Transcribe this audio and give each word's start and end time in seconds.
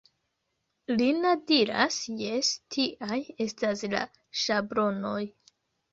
Lina 1.01 1.33
diras, 1.51 1.99
Jes, 2.23 2.49
tiaj 2.77 3.19
estas 3.47 3.87
la 3.95 4.03
ŝablonoj. 4.45 5.25